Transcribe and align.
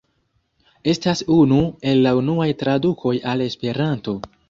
Estas 0.93 1.21
unu 1.35 1.59
el 1.93 2.03
la 2.07 2.17
unuaj 2.23 2.51
tradukoj 2.65 3.17
al 3.35 3.49
Esperanto. 3.51 4.21